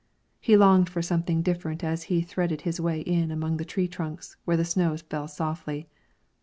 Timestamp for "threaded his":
2.23-2.81